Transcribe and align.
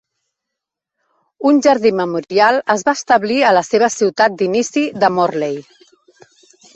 Un 1.49 1.59
jardí 1.65 1.91
Memorial 1.99 2.57
es 2.75 2.83
va 2.87 2.95
establir 2.99 3.37
a 3.49 3.51
la 3.57 3.63
seva 3.67 3.91
ciutat 3.97 4.39
d'inici 4.39 4.85
de 5.05 5.11
Morley. 5.19 5.61